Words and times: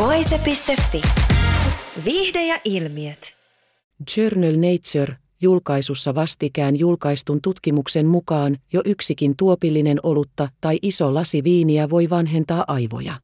Voise.fi. 0.00 1.02
Viihde 2.04 2.46
ja 2.46 2.60
ilmiöt. 2.64 3.36
Journal 4.16 4.52
Nature 4.52 5.16
julkaisussa 5.40 6.14
vastikään 6.14 6.76
julkaistun 6.76 7.40
tutkimuksen 7.42 8.06
mukaan 8.06 8.56
jo 8.72 8.82
yksikin 8.84 9.36
tuopillinen 9.36 9.98
olutta 10.02 10.48
tai 10.60 10.78
iso 10.82 11.14
lasi 11.14 11.44
viiniä 11.44 11.90
voi 11.90 12.10
vanhentaa 12.10 12.64
aivoja. 12.66 13.14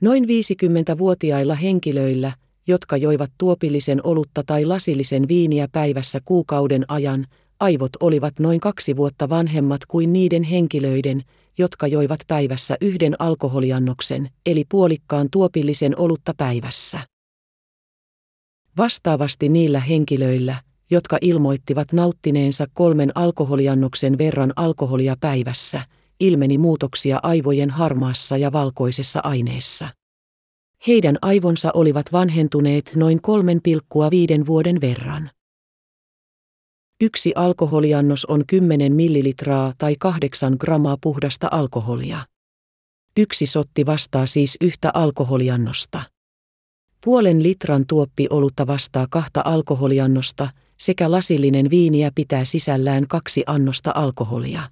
Noin 0.00 0.24
50-vuotiailla 0.24 1.54
henkilöillä, 1.54 2.32
jotka 2.66 2.96
joivat 2.96 3.30
tuopillisen 3.38 4.06
olutta 4.06 4.42
tai 4.46 4.64
lasillisen 4.64 5.28
viiniä 5.28 5.68
päivässä 5.72 6.20
kuukauden 6.24 6.84
ajan, 6.88 7.26
aivot 7.60 7.90
olivat 8.00 8.38
noin 8.38 8.60
kaksi 8.60 8.96
vuotta 8.96 9.28
vanhemmat 9.28 9.80
kuin 9.88 10.12
niiden 10.12 10.42
henkilöiden, 10.42 11.22
jotka 11.58 11.86
joivat 11.86 12.20
päivässä 12.26 12.76
yhden 12.80 13.16
alkoholiannoksen, 13.18 14.30
eli 14.46 14.64
puolikkaan 14.68 15.28
tuopillisen 15.32 15.98
olutta 15.98 16.34
päivässä. 16.36 17.00
Vastaavasti 18.76 19.48
niillä 19.48 19.80
henkilöillä, 19.80 20.56
jotka 20.90 21.18
ilmoittivat 21.20 21.92
nauttineensa 21.92 22.66
kolmen 22.74 23.12
alkoholiannoksen 23.14 24.18
verran 24.18 24.52
alkoholia 24.56 25.16
päivässä, 25.20 25.82
ilmeni 26.20 26.58
muutoksia 26.58 27.20
aivojen 27.22 27.70
harmaassa 27.70 28.36
ja 28.36 28.52
valkoisessa 28.52 29.20
aineessa. 29.22 29.88
Heidän 30.86 31.18
aivonsa 31.22 31.70
olivat 31.74 32.12
vanhentuneet 32.12 32.92
noin 32.96 33.20
3,5 34.40 34.46
vuoden 34.46 34.80
verran. 34.80 35.30
Yksi 37.02 37.32
alkoholiannos 37.34 38.24
on 38.24 38.44
10 38.46 38.92
millilitraa 38.92 39.72
tai 39.78 39.96
8 39.98 40.56
grammaa 40.60 40.96
puhdasta 41.00 41.48
alkoholia. 41.50 42.18
Yksi 43.16 43.46
sotti 43.46 43.86
vastaa 43.86 44.26
siis 44.26 44.56
yhtä 44.60 44.90
alkoholiannosta. 44.94 46.02
Puolen 47.04 47.42
litran 47.42 47.84
tuoppi 47.86 48.26
olutta 48.30 48.66
vastaa 48.66 49.06
kahta 49.10 49.42
alkoholiannosta, 49.44 50.48
sekä 50.80 51.10
lasillinen 51.10 51.70
viiniä 51.70 52.10
pitää 52.14 52.44
sisällään 52.44 53.06
kaksi 53.08 53.44
annosta 53.46 53.92
alkoholia. 53.94 54.62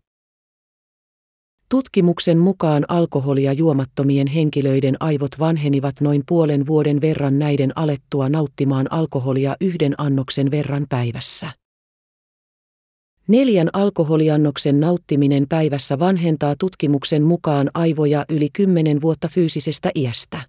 Tutkimuksen 1.68 2.38
mukaan 2.38 2.84
alkoholia 2.88 3.52
juomattomien 3.52 4.26
henkilöiden 4.26 4.96
aivot 5.00 5.38
vanhenivat 5.38 6.00
noin 6.00 6.22
puolen 6.28 6.66
vuoden 6.66 7.00
verran 7.00 7.38
näiden 7.38 7.78
alettua 7.78 8.28
nauttimaan 8.28 8.92
alkoholia 8.92 9.56
yhden 9.60 9.94
annoksen 9.98 10.50
verran 10.50 10.86
päivässä. 10.88 11.57
Neljän 13.28 13.68
alkoholiannoksen 13.72 14.80
nauttiminen 14.80 15.46
päivässä 15.48 15.98
vanhentaa 15.98 16.54
tutkimuksen 16.58 17.22
mukaan 17.22 17.70
aivoja 17.74 18.24
yli 18.28 18.48
kymmenen 18.52 19.00
vuotta 19.00 19.28
fyysisestä 19.28 19.90
iästä. 19.94 20.40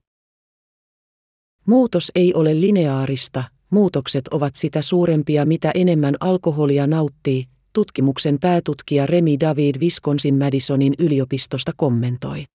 Muutos 1.66 2.12
ei 2.16 2.34
ole 2.34 2.62
lineaarista, 2.62 3.44
muutokset 3.70 4.28
ovat 4.28 4.56
sitä 4.56 4.82
suurempia 4.82 5.46
mitä 5.46 5.72
enemmän 5.76 6.16
alkoholia 6.20 6.88
nauttii, 6.88 7.46
tutkimuksen 7.74 8.40
päätutkija 8.40 9.06
Remi 9.06 9.40
David 9.40 9.76
Wisconsin 9.80 10.38
Madisonin 10.38 10.94
yliopistosta 11.00 11.72
kommentoi. 11.78 12.46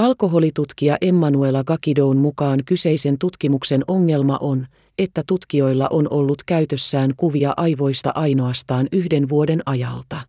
Alkoholitutkija 0.00 0.96
Emmanuela 1.00 1.64
Gakidoun 1.64 2.16
mukaan 2.16 2.60
kyseisen 2.66 3.18
tutkimuksen 3.18 3.84
ongelma 3.88 4.38
on, 4.40 4.66
että 4.98 5.22
tutkijoilla 5.26 5.88
on 5.88 6.06
ollut 6.10 6.42
käytössään 6.46 7.14
kuvia 7.16 7.54
aivoista 7.56 8.12
ainoastaan 8.14 8.88
yhden 8.92 9.28
vuoden 9.28 9.62
ajalta. 9.66 10.20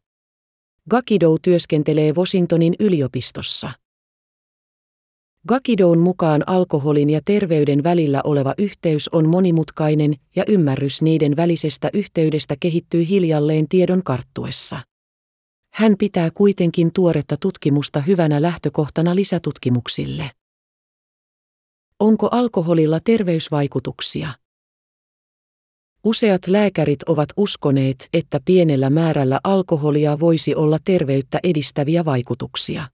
Gakidou 0.90 1.40
työskentelee 1.42 2.14
Washingtonin 2.14 2.76
yliopistossa. 2.80 3.72
Gakidoun 5.48 6.00
mukaan 6.00 6.44
alkoholin 6.48 7.10
ja 7.10 7.22
terveyden 7.26 7.84
välillä 7.84 8.22
oleva 8.24 8.54
yhteys 8.58 9.08
on 9.08 9.30
monimutkainen 9.30 10.16
ja 10.36 10.44
ymmärrys 10.48 11.02
niiden 11.02 11.36
välisestä 11.36 11.90
yhteydestä 11.94 12.56
kehittyy 12.60 13.08
hiljalleen 13.08 13.66
tiedon 13.70 14.04
karttuessa. 14.04 14.80
Hän 15.74 15.96
pitää 16.00 16.32
kuitenkin 16.32 16.94
tuoretta 16.94 17.38
tutkimusta 17.38 18.02
hyvänä 18.02 18.42
lähtökohtana 18.42 19.16
lisätutkimuksille. 19.16 20.32
Onko 22.00 22.28
alkoholilla 22.32 23.00
terveysvaikutuksia? 23.04 24.30
Useat 26.04 26.48
lääkärit 26.48 27.04
ovat 27.04 27.30
uskoneet, 27.38 28.10
että 28.14 28.40
pienellä 28.46 28.90
määrällä 28.90 29.40
alkoholia 29.44 30.20
voisi 30.20 30.56
olla 30.56 30.78
terveyttä 30.84 31.40
edistäviä 31.44 32.06
vaikutuksia. 32.06 32.88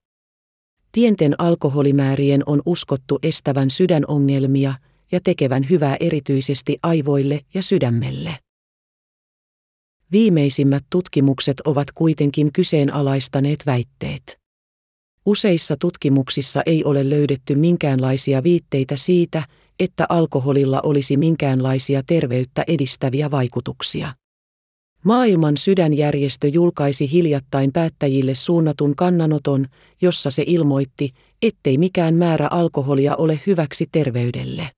Pienten 0.92 1.34
alkoholimäärien 1.40 2.42
on 2.46 2.62
uskottu 2.66 3.18
estävän 3.22 3.70
sydänongelmia 3.70 4.74
ja 5.12 5.20
tekevän 5.24 5.68
hyvää 5.70 5.96
erityisesti 6.00 6.78
aivoille 6.82 7.40
ja 7.54 7.62
sydämelle. 7.62 8.38
Viimeisimmät 10.12 10.84
tutkimukset 10.90 11.60
ovat 11.60 11.88
kuitenkin 11.94 12.52
kyseenalaistaneet 12.52 13.66
väitteet. 13.66 14.38
Useissa 15.26 15.76
tutkimuksissa 15.76 16.62
ei 16.66 16.84
ole 16.84 17.10
löydetty 17.10 17.54
minkäänlaisia 17.54 18.42
viitteitä 18.42 18.96
siitä, 18.96 19.42
että 19.80 20.06
alkoholilla 20.08 20.80
olisi 20.80 21.16
minkäänlaisia 21.16 22.02
terveyttä 22.06 22.64
edistäviä 22.66 23.30
vaikutuksia. 23.30 24.14
Maailman 25.04 25.56
sydänjärjestö 25.56 26.48
julkaisi 26.48 27.12
hiljattain 27.12 27.72
päättäjille 27.72 28.34
suunnatun 28.34 28.96
kannanoton, 28.96 29.66
jossa 30.00 30.30
se 30.30 30.44
ilmoitti, 30.46 31.12
ettei 31.42 31.78
mikään 31.78 32.14
määrä 32.14 32.48
alkoholia 32.50 33.16
ole 33.16 33.40
hyväksi 33.46 33.88
terveydelle. 33.92 34.70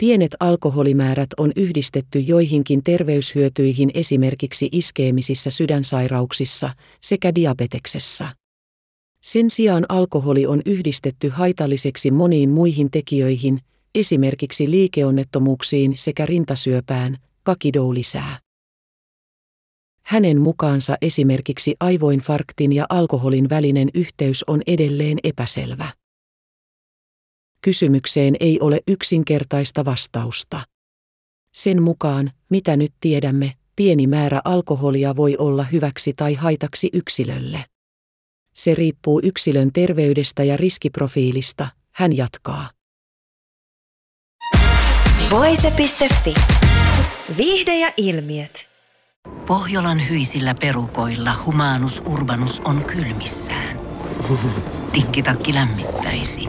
Pienet 0.00 0.36
alkoholimäärät 0.40 1.28
on 1.36 1.52
yhdistetty 1.56 2.18
joihinkin 2.18 2.82
terveyshyötyihin 2.84 3.90
esimerkiksi 3.94 4.68
iskeemisissä 4.72 5.50
sydänsairauksissa 5.50 6.70
sekä 7.00 7.34
diabeteksessa. 7.34 8.28
Sen 9.22 9.50
sijaan 9.50 9.86
alkoholi 9.88 10.46
on 10.46 10.62
yhdistetty 10.66 11.28
haitalliseksi 11.28 12.10
moniin 12.10 12.50
muihin 12.50 12.90
tekijöihin, 12.90 13.60
esimerkiksi 13.94 14.70
liikeonnettomuuksiin 14.70 15.92
sekä 15.96 16.26
rintasyöpään, 16.26 17.16
Kakidou 17.42 17.94
lisää. 17.94 18.38
Hänen 20.02 20.40
mukaansa 20.40 20.96
esimerkiksi 21.02 21.76
aivoinfarktin 21.80 22.72
ja 22.72 22.86
alkoholin 22.88 23.50
välinen 23.50 23.88
yhteys 23.94 24.44
on 24.46 24.62
edelleen 24.66 25.18
epäselvä. 25.24 25.88
Kysymykseen 27.60 28.36
ei 28.40 28.60
ole 28.60 28.80
yksinkertaista 28.88 29.84
vastausta. 29.84 30.60
Sen 31.54 31.82
mukaan, 31.82 32.30
mitä 32.50 32.76
nyt 32.76 32.92
tiedämme, 33.00 33.52
pieni 33.76 34.06
määrä 34.06 34.40
alkoholia 34.44 35.16
voi 35.16 35.36
olla 35.36 35.64
hyväksi 35.64 36.12
tai 36.12 36.34
haitaksi 36.34 36.90
yksilölle. 36.92 37.64
Se 38.54 38.74
riippuu 38.74 39.20
yksilön 39.24 39.72
terveydestä 39.72 40.44
ja 40.44 40.56
riskiprofiilista, 40.56 41.68
hän 41.92 42.16
jatkaa. 42.16 42.70
Voise.fi. 45.30 46.34
Viihde 47.36 47.78
ja 47.78 47.92
ilmiöt. 47.96 48.68
Pohjolan 49.46 50.08
hyisillä 50.08 50.54
perukoilla 50.60 51.32
humanus 51.46 52.02
urbanus 52.06 52.60
on 52.60 52.84
kylmissään. 52.84 53.80
Tikkitakki 54.92 55.54
lämmittäisi. 55.54 56.48